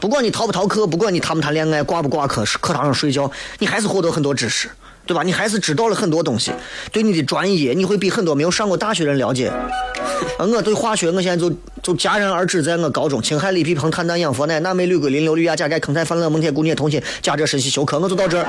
[0.00, 4.70] 不管你逃不逃课，不管你谈不谈恋爱，挂不挂科，课堂上睡觉，你还是获得很多知识，
[5.04, 5.24] 对吧？
[5.24, 6.52] 你还是知道了很多东西，
[6.92, 9.48] 对你的专业，你会比很多没有上过大学人了解。
[9.48, 11.50] 啊，我对化学，我现在就
[11.82, 18.46] 就戛然而止，在我高中，氢氦锂铍硼碳氮氧氟氖钠镁铝硅磷硫氯氩钾钙铿钛钒锰锰铁钴镍铜锌钾锗砷硒休克，我就到这儿。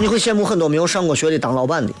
[0.00, 1.92] 你会羡慕很多没有上过学的当老板的，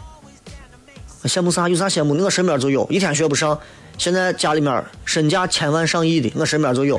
[1.24, 1.68] 羡慕啥？
[1.68, 2.14] 有啥羡慕？
[2.22, 3.58] 我身边就有一天学不上。
[3.98, 6.98] 现在家里面身价千万上亿的，我身边就有。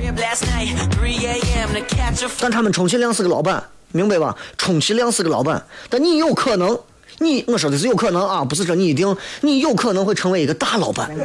[2.40, 4.38] 但他们充其量是个老板，明白吧？
[4.56, 6.80] 充其量是个老板，但你有可能，
[7.18, 11.10] 你我说的是有可能啊，不是说你一定，你有可能会成为一个大老板。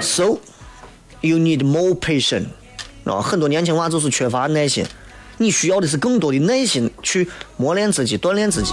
[0.00, 0.38] So
[1.20, 2.46] you need more patience，
[3.02, 4.86] 啊，很多年轻娃就是缺乏耐心，
[5.38, 8.72] 你需要的是更多的耐心去磨练自己，锻炼自己。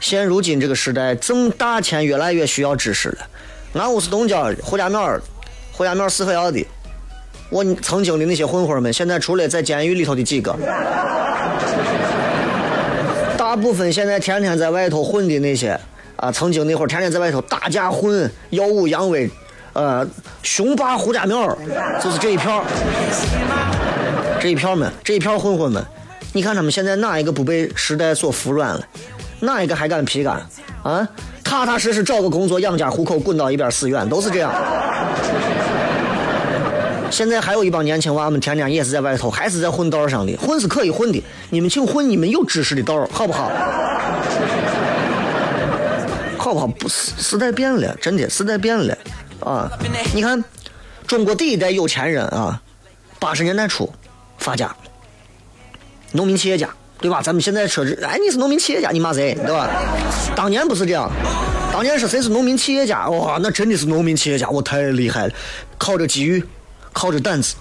[0.00, 3.18] 现如今这个时代，挣大钱越来越需要知识了。
[3.74, 5.18] 俺屋是东郊，胡家庙，
[5.72, 6.66] 胡家庙四合院的。
[7.50, 10.56] 我曾经的那些混混们，现在除了在监狱里头的几个，
[13.36, 15.78] 大部分现在天天在外头混的那些
[16.16, 19.30] 啊，曾经那会儿天天在外头打架混、耀武扬威
[19.72, 20.06] 呃，
[20.42, 21.56] 雄霸胡家庙，
[22.02, 22.64] 就是这一票，
[24.40, 25.84] 这一票们，这一票混混们，
[26.32, 28.86] 你看他们现在哪一个不被时代所服软了？
[29.44, 30.40] 哪一个还敢皮干
[30.82, 31.08] 啊？
[31.42, 34.52] 踏踏实实找个工作养家糊口，滚到一边死远，都是这样。
[37.10, 43.50] 现在还有一帮年轻娃们，天天也是在外头，还是在混道上的，混是可以混的，你们请混你们有知识的道，好不好？
[46.38, 46.66] 好不好？
[46.66, 48.98] 不，时时代变了，真的时代变了
[49.40, 49.70] 啊！
[50.12, 50.42] 你看，
[51.06, 52.60] 中国第一代有钱人啊，
[53.20, 53.88] 八十年代初
[54.38, 54.74] 发家，
[56.12, 56.68] 农民企业家。
[57.00, 57.20] 对吧？
[57.20, 59.34] 咱们现在说，哎，你是农民企业家，你骂谁？
[59.34, 59.68] 对吧？
[60.34, 61.10] 当年不是这样，
[61.72, 63.08] 当年是谁是农民企业家？
[63.10, 65.34] 哇，那真的是农民企业家，我太厉害了，
[65.76, 66.42] 靠着机遇，
[66.92, 67.56] 靠着胆子，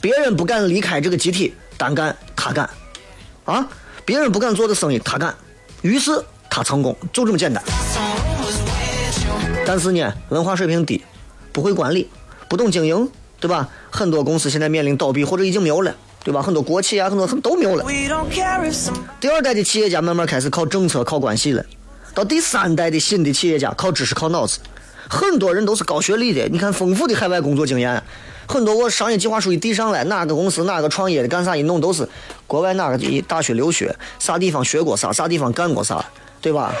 [0.00, 2.68] 别人不敢离开这个集体单干，他干，
[3.46, 3.66] 啊，
[4.04, 5.34] 别人不敢做的生意他干，
[5.80, 6.10] 于是
[6.50, 7.62] 他成功，就这么简单。
[9.66, 11.02] 但是呢，文化水平低，
[11.52, 12.10] 不会管理，
[12.50, 13.10] 不懂经营，
[13.40, 13.66] 对吧？
[13.90, 15.94] 很多公司现在面临倒闭或者已经没有了。
[16.24, 16.42] 对吧？
[16.42, 17.84] 很多国企啊，很多都没有了。
[19.20, 21.62] 第二代的企业家慢慢开始靠政策、靠关系了。
[22.14, 24.58] 到第三代的新的企业家，靠知识、靠脑子。
[25.06, 28.02] 很多人都是高学历的，你看丰富的海外工作经验。
[28.46, 32.08] 很多我商业计划书一递上来，哪个公司、哪个创业的干啥一弄都是
[32.46, 36.02] 国外哪个的大学留学，啥地方学过啥，啥地方干过啥，
[36.40, 36.74] 对吧？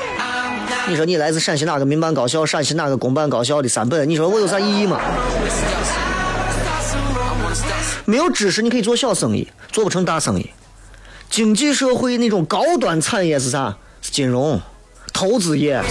[0.88, 5.00] 你说你来自陕西哪个民办高校、陕西哪个公办高校的三本，你说我有啥意义吗？
[8.06, 10.50] 没有知识，你可以做小生意，做不成大生意。
[11.30, 13.74] 经济社会那种高端产业是啥？
[14.02, 14.60] 是金融、
[15.12, 15.82] 投资业。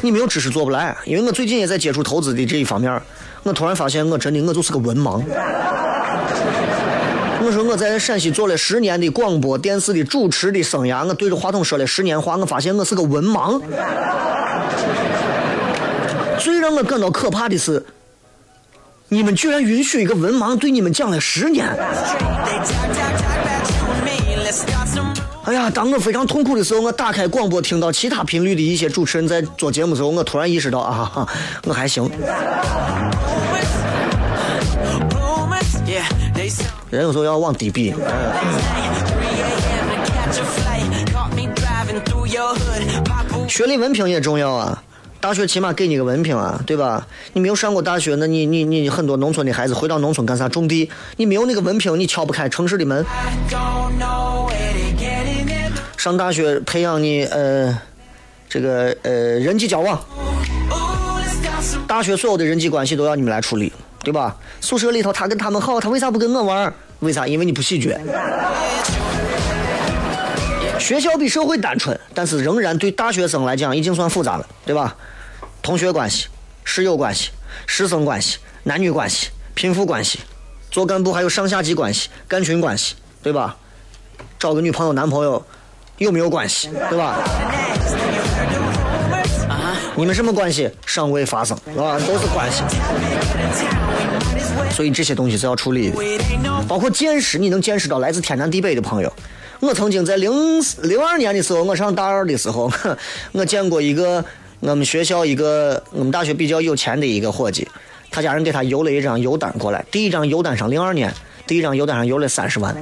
[0.00, 0.96] 你没有知识做不来。
[1.04, 3.00] 因为我最近也在接触投资的这一方面，
[3.42, 5.22] 我突然发现我真的我就是个文盲。
[7.42, 13.60] 我说我在陕西做了十年的广播电视的主持的生涯，我对着话筒说了十年话，我发现我是个文盲。
[16.38, 17.84] 最让我感到可怕的是。
[19.12, 21.66] 你们居然允许一个文盲对你们讲了十年！
[25.44, 31.28] 哎呀，当我非常痛苦的时候，我打开广播，听到其他频率的一些主持人在做节目的时候，我突然意识到啊，
[31.64, 32.08] 我还行。
[36.90, 37.92] 人有时候要往低比。
[43.48, 44.80] 学历文凭也重要啊。
[45.20, 47.06] 大学起码给你个文凭啊，对吧？
[47.34, 50.48] 你没有上过大学，那你你你很多农村的孩子回到农村干啥？
[50.48, 50.90] 种地。
[51.16, 53.04] 你没有那个文凭，你敲不开城市的门。
[55.98, 57.78] 上大学培养你呃
[58.48, 60.02] 这个呃人际交往。
[61.86, 63.70] 大学所有的人际关系都要你们来处理，
[64.02, 64.34] 对吧？
[64.62, 66.72] 宿舍里头他跟他们好，他为啥不跟我玩？
[67.00, 67.26] 为啥？
[67.26, 68.00] 因为你不喜觉。
[70.90, 74.96] 学校比社会单纯，但是仍然对大学生来讲已经算复杂了，对吧？
[75.62, 76.26] 同学关系、
[76.64, 77.30] 室友关系、
[77.64, 80.18] 师生关系、男女关系、贫富关系，
[80.68, 83.56] 做干部还有上下级关系、干群关系，对吧？
[84.36, 85.40] 找个女朋友、男朋友
[85.98, 87.16] 有没有关系，对吧？
[89.94, 92.00] 你们什么关系尚未发生，啊？
[92.00, 92.64] 都是关系。
[94.72, 95.96] 所以这些东西是要处理的，
[96.66, 99.12] 包括见识，你能见识到来自天南地北的朋友。
[99.60, 100.32] 我曾经在零
[100.82, 102.72] 零二年的时候，我上大二的时候，
[103.32, 104.24] 我见过一个
[104.60, 107.68] 我们学校一个我们大学比较有钱的一个伙计，
[108.10, 111.12] 他家人给他邮了一张邮单过来，第一张邮单上零二年，
[111.46, 112.74] 第一张邮单上邮了三十万，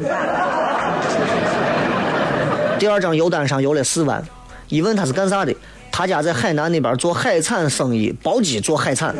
[2.78, 4.24] 第二张邮单上邮了四万，
[4.68, 5.52] 一问他是干啥的，
[5.90, 9.12] 他家在海南那边做海产生意，包机做海产。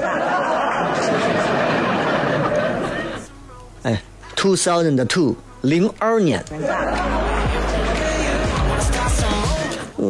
[3.83, 4.01] 哎
[4.37, 6.44] ，two thousand two 零二年。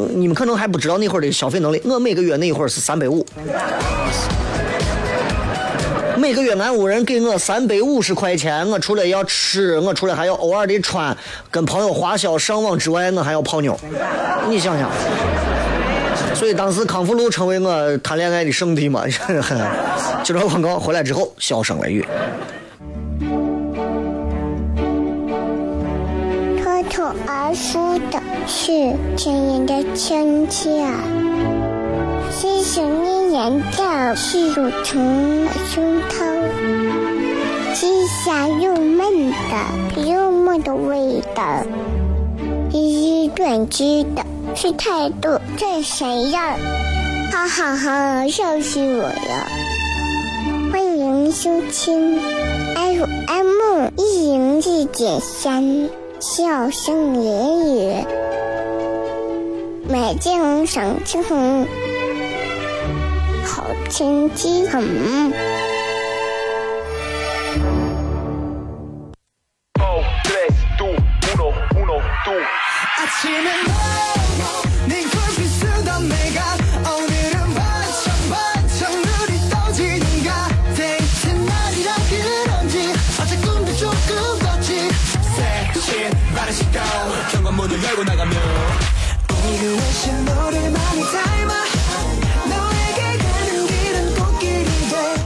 [0.07, 1.81] 你们可能还不知道那会儿的消费能力。
[1.85, 3.25] 我每个月那会儿是三百五，
[6.17, 11.17] 每个月俺屋人给我三百五十块钱，我除了要吃，我除了还要偶尔的穿，
[11.51, 13.79] 跟朋友花销上网之外，我还要泡妞。
[14.49, 14.91] 你想想，
[16.35, 19.05] 所以当时康复路成为我谈恋爱的圣地嘛。
[20.25, 22.05] 接着广告回来之后，笑声雷雨。
[26.91, 28.18] 脱而出的
[28.51, 28.73] 是
[29.15, 30.71] 亲人的亲切，
[32.31, 36.25] 细细腻黏的是乳虫的胸膛，
[37.75, 37.87] 是
[38.25, 41.63] 香又闷的幽默的味道，
[42.73, 44.25] 一一断句的
[44.55, 46.57] 是态度这谁呀？
[47.31, 49.47] 哈哈哈，笑死我了！
[50.73, 52.19] 欢迎收听
[52.75, 55.91] FM 一零一点三。
[56.21, 58.05] 笑声言语，
[59.89, 61.23] 美景赏晴，
[63.45, 65.33] 好天气很。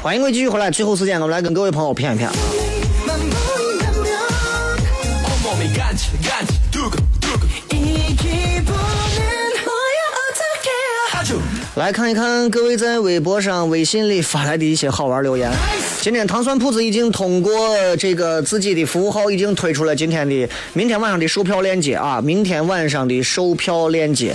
[0.03, 2.29] 欢迎各位继续回来，最后时间我们来跟各位朋友谝一谝。
[11.77, 15.51] 来看一看各位在微博上、微信里发来的一些好玩留言。
[16.03, 17.53] 今天糖蒜铺子已经通过
[17.97, 22.21] 这个自己的服务号，已经推出了今天的、明天晚上的售票链接啊！
[22.21, 24.35] 明天晚上的售票链接，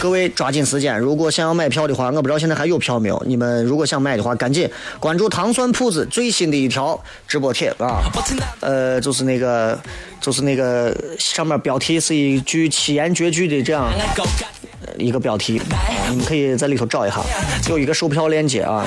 [0.00, 0.98] 各位抓紧时间。
[0.98, 3.22] 如果想要买票的话，我不知道现在还有票没有。
[3.26, 4.66] 你们如果想买的话，赶紧
[4.98, 8.00] 关注糖蒜铺子最新的一条直播帖啊！
[8.60, 9.78] 呃，就是那个，
[10.18, 13.92] 就是那个上面标题是一句七言绝句的这样。
[14.96, 15.60] 一个标题，
[16.08, 17.20] 你们可以在里头找一下，
[17.68, 18.86] 有一个售票链接啊。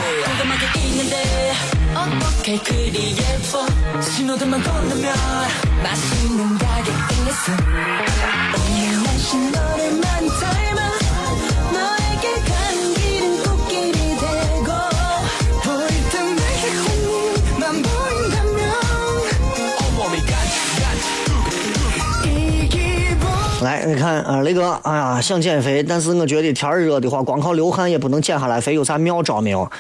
[23.62, 29.72] 来，你看啊，雷哥，哎呀，想减肥，但是我觉得天热的话，光靠流汗也不能减下来肥，有啥妙招没有？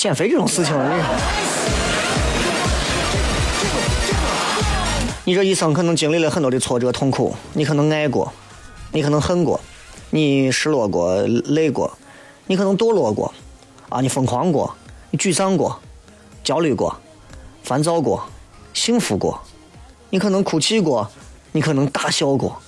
[0.00, 0.74] 减肥这种事情，
[5.26, 8.32] 你这一生可能经历了很多的挫折、痛苦，你可能爱过，
[8.92, 9.60] 你可能恨过，
[10.08, 11.92] 你失落过、累过，
[12.46, 13.30] 你可能堕落过，
[13.90, 14.74] 啊，你疯狂过，
[15.10, 15.78] 你沮丧过，
[16.42, 16.96] 焦虑过，
[17.62, 18.24] 烦躁过，
[18.72, 19.38] 幸福过，
[20.08, 21.06] 你可能哭泣过，
[21.52, 22.58] 你可能大笑过。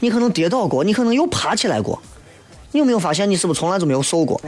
[0.00, 2.02] 你可能跌倒过，你可能又爬起来过，
[2.72, 4.38] 你有没有发现你是不是从来就没有瘦过？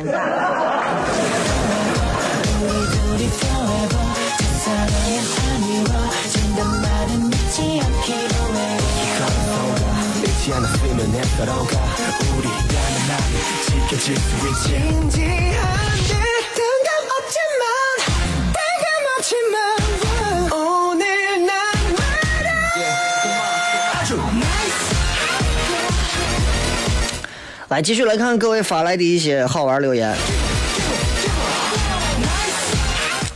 [27.69, 30.15] 来，继续来看各位发来的一些好玩留言。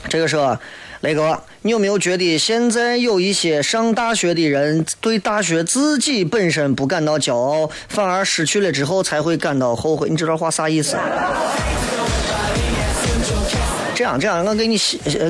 [0.08, 0.60] 这个说，
[1.00, 10.08] 雷哥，你有没有觉得现在有一些上大学的人对大学自己本身不感到骄傲，反而失去了之后才会感到后悔？
[10.08, 10.96] 你这段话啥意思？
[13.94, 14.78] 这样，这样，我给你，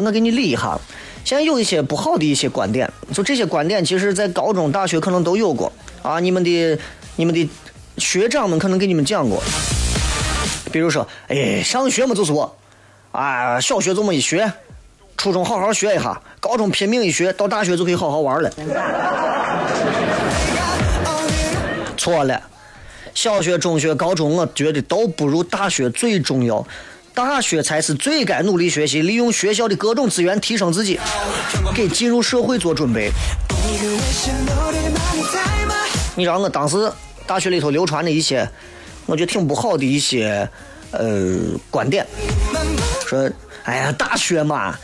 [0.05, 0.79] 我给你理一下。
[1.25, 5.71] 现在有一些不好的一些观点，就这些观点，其实在高中、大学可能都有过
[6.03, 6.19] 啊。
[6.19, 6.79] 你们的，
[7.17, 7.49] 你们的。
[7.99, 9.43] 学长们可能给你们讲过，
[10.71, 12.57] 比如说，哎，上学嘛就是我，
[13.11, 14.53] 啊，小学这么一学，
[15.19, 18.51] 初中好好学一下，高中拼命一学，到大学就可以好好玩了。
[21.97, 22.41] 错了，
[23.13, 26.65] 小学、中学、高中，我觉得都不如大学最重要，
[27.13, 31.01] 大学才是最该努力学习，利用学校的各种资源提升自己，
[31.75, 33.11] 给进入社会做准备。
[36.15, 36.91] 你知道我当时。
[37.27, 38.49] 大学里头流传的一些，
[39.05, 40.49] 我觉得挺不好的一些
[40.93, 41.37] 呃
[41.71, 42.07] 观点，
[43.07, 43.31] 说，
[43.65, 44.75] 哎呀，大学嘛，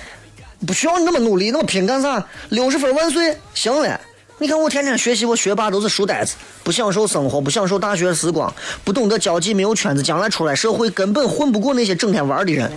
[0.67, 2.25] 不需要你那么努力，那么拼干啥？
[2.51, 4.01] 六十分万岁，行了。
[4.39, 6.35] 你看我天天学习，我学霸都是书呆子，
[6.65, 8.53] 不享受生活，不享受大学时光，
[8.83, 12.71] 不懂得交际，没有圈子，将来出来社会根本混不过那些整天玩的人。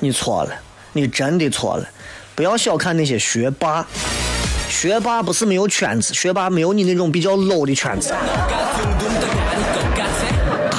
[0.00, 0.54] 你错了，
[0.92, 1.88] 你真的错了，
[2.34, 3.86] 不要小看那些学霸。
[4.68, 8.12] 学霸不是没有圈子，学霸没有你那种比较 low 的圈子。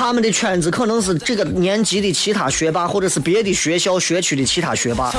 [0.09, 5.13] 他们的圈子可能是这个年级的其他学霸，或者是别的学校学区的其他学霸，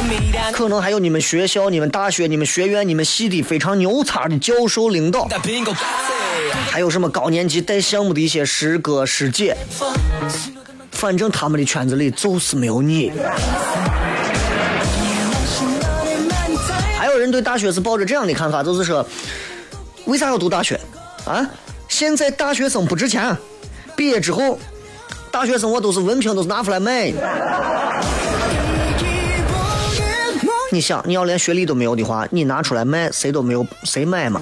[0.51, 5.29] 可能还有你们学校、你们大学、你们学院、你们系的非常牛叉的教授领导，
[6.73, 9.57] 还有什么高年级带项目的一些师哥师姐。
[10.91, 13.13] 反正他们的圈子里就是没有你。
[16.99, 19.07] 还有人对大学是抱着这样的看法，就是说，
[20.07, 20.81] 为啥要读大学？
[21.27, 21.49] 啊，
[21.89, 23.37] 现在大学生不值钱，
[23.95, 24.59] 毕业之后，
[25.31, 27.13] 大学生活都是文凭都是拿出来卖。
[30.73, 34.41] 你想，你要连学历都没有的话，你拿出来卖，谁都没有谁买嘛。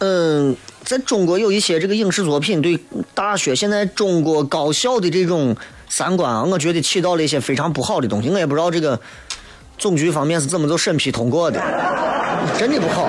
[0.00, 2.78] 嗯，在中国有一些这个影视作品，对
[3.14, 5.56] 大学现在中国高校的这种
[5.96, 8.28] 三观啊，我觉得起到了一些非常不好的东西。
[8.28, 8.98] 我也不知道这个
[9.78, 11.62] 总局方面是怎么就审批通过的，
[12.58, 13.08] 真的不好，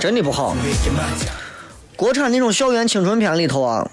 [0.00, 0.56] 真的不好。
[1.94, 3.90] 国产那种校园青春片里头啊，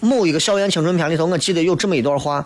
[0.00, 2.44] 某一个校园青春片里头，我记得有这么一段话，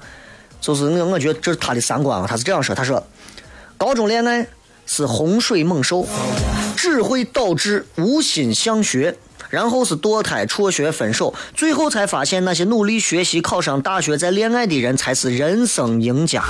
[0.61, 3.05] 就是我我觉得这是他的三观啊，他是这样说：他说，
[3.77, 4.47] 高中恋爱
[4.87, 6.07] 是洪水猛兽，
[6.77, 9.17] 只会导致无心向学，
[9.55, 16.43] 然后是堕胎、辍学、分手，最后才发现那些努力学习、考上大学、再恋爱的人才是人生赢家。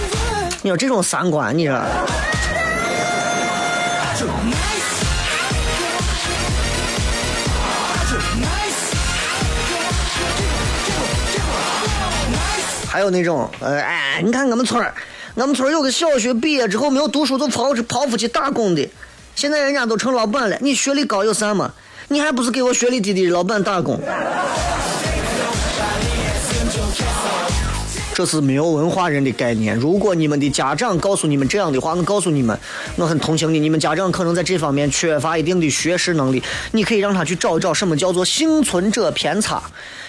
[0.63, 1.79] 你说这种三观，你说？
[12.89, 14.95] 还有那种，呃，哎，你看我们村儿，
[15.35, 18.89] 我们村儿有个小学毕业之后没有读书就跑跑出去打工的，
[19.35, 20.57] 现在人家都成老板了。
[20.63, 21.71] 你学历高有啥嘛？
[22.15, 24.01] 你还不是给我学历低的老板打工？
[28.15, 29.75] 这是没有文化人的概念。
[29.75, 32.57] 如果你们的家长告诉你们这样的话，我告诉你们，
[32.95, 33.59] 我很同情你。
[33.59, 36.41] 你们家长可能在这方面缺乏一定的学识能力，
[36.71, 39.61] 你可以让他去找一找什么叫做幸存者偏差。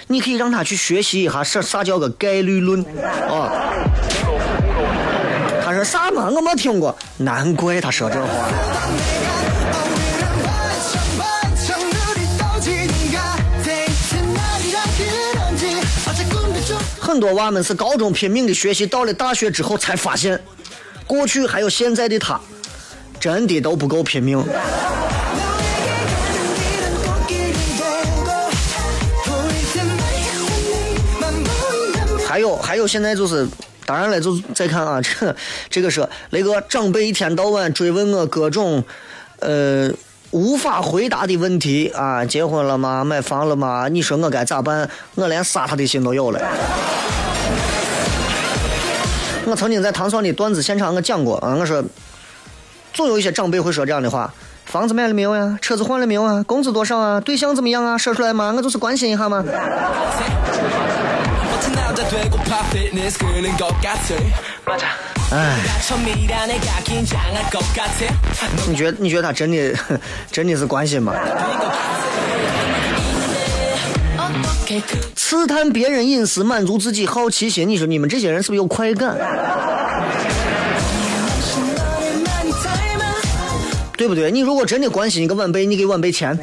[0.05, 2.85] 你可以让他去学习一下啥啥叫个概率论
[3.27, 3.49] 啊？
[5.63, 6.29] 他说啥嘛？
[6.29, 8.27] 我没听过，难怪他说这话。
[17.05, 20.41] 很多娃们是高中拼命的学习，到了大学之后才发现，
[21.05, 22.41] 过去还有现在的他，
[23.19, 24.43] 真的都不够拼命。
[32.27, 33.47] 还有还有，现在就是，
[33.85, 35.35] 当然了，就再看啊，这
[35.69, 38.83] 这个是那个长辈一天到晚追问我各种，
[39.41, 39.91] 呃，
[40.35, 43.05] 无法回答的问题啊，结婚了吗？
[43.05, 43.87] 买房了吗？
[43.89, 44.89] 你说我该咋办？
[45.15, 46.41] 我连杀他的心都有了。
[49.45, 51.81] 我曾经在唐双的段子现场我讲过啊，我说，
[52.93, 54.33] 总有一些长辈会说这样的话：
[54.65, 55.57] 房子买了没有呀？
[55.61, 56.43] 车子换了没有啊？
[56.43, 57.21] 工资多少啊？
[57.21, 57.97] 对象怎么样啊？
[57.97, 59.41] 说出来嘛，我就是关心一下嘛。
[65.31, 65.57] 哎，
[68.67, 69.73] 你觉得你觉得他真的
[70.31, 71.13] 真的是关心吗？
[75.15, 77.67] 刺探别人隐私，满足自己好奇心。
[77.67, 79.17] 你说你们这些人是不是有快感？
[83.97, 84.29] 对不对？
[84.29, 86.37] 你如果真的关心一个晚辈，你给晚辈钱。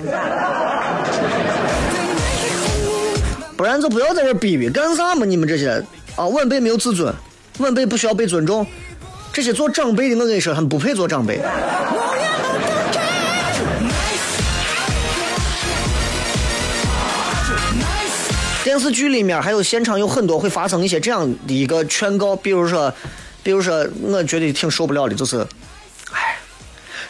[3.56, 5.24] 不然就不要在这逼逼，干啥嘛？
[5.24, 5.82] 你们这些
[6.16, 7.14] 啊，晚辈没有自尊，
[7.58, 8.66] 晚辈不需要被尊重。
[9.32, 11.40] 这些做长辈的，我跟你说，他们不配做长辈。
[18.64, 22.92] 电视剧里面还有现场有很多会发生一些这样的一个劝告，比如说，
[23.42, 25.46] 比如说，我觉得挺受不了的，就是，
[26.12, 26.38] 哎，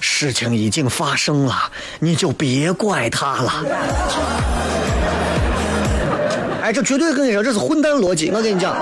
[0.00, 1.70] 事情已经发生了，
[2.00, 3.64] 你就别怪他了。
[6.62, 8.30] 哎，这绝对跟你说，这是混蛋逻辑。
[8.30, 8.74] 我跟你讲，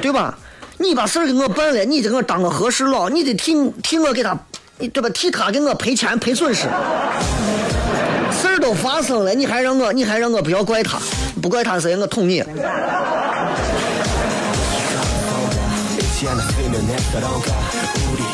[0.00, 0.36] 对吧？
[0.80, 4.38] 你把事儿给我办了，你得给我当个和事佬，你得替替我给他，
[4.78, 5.08] 对吧？
[5.10, 6.68] 替他给我赔钱赔损失。
[8.30, 10.98] 事儿都发生了，你还让我，你还让我不要怪他，
[11.42, 11.96] 不怪他谁？
[11.96, 12.44] 我捅你。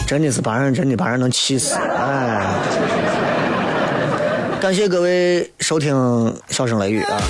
[0.06, 2.44] 真的是把人，真的把人能气死，哎。
[4.60, 5.94] 感谢各位收听
[6.48, 7.20] 《笑声雷雨》啊！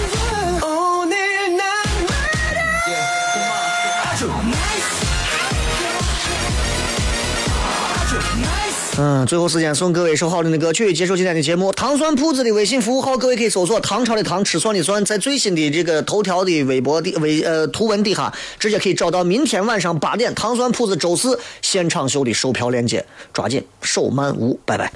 [8.96, 11.72] 嗯，最后时间送各位一首好听的歌曲，结束今天的节目。
[11.72, 24.92] 糖蒜铺子的微信服务号，各位可以搜索“唐朝的唐，吃蒜的蒜”，在最新的这个头条的微博的微呃图文底下，直接可以找到明天晚上八点糖蒜铺子周四现场秀的售票链接，抓紧手慢无，拜拜。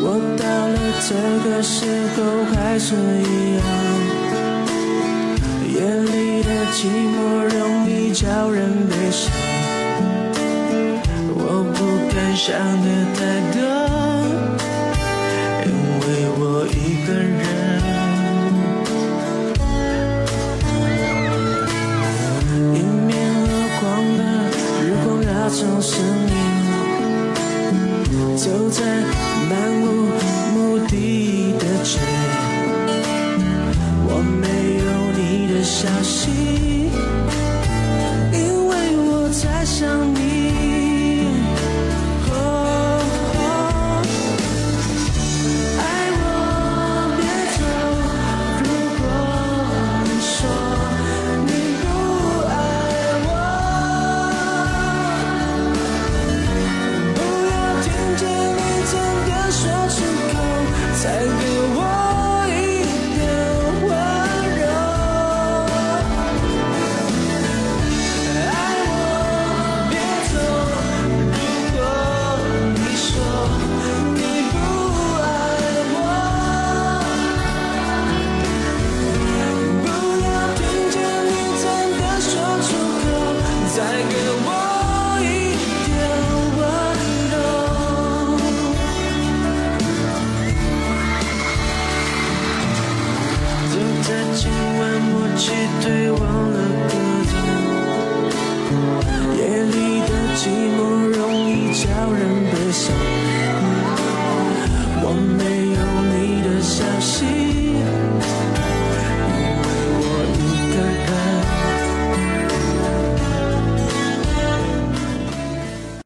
[0.00, 0.78] 我到了
[1.08, 3.64] 这个时候还是一样，
[5.74, 7.18] 夜里的寂寞
[7.58, 9.32] 容易叫人悲伤。
[11.34, 11.78] 我不
[12.14, 13.18] 敢想的太
[13.50, 13.58] 多，
[15.66, 15.68] 因
[15.98, 16.02] 为
[16.38, 17.42] 我一个人。
[22.76, 23.50] 迎面而
[23.80, 23.82] 光
[24.16, 24.22] 的
[24.80, 25.92] 日光拉长身
[26.30, 26.32] 影，
[28.36, 28.78] 走在
[29.50, 29.52] 漫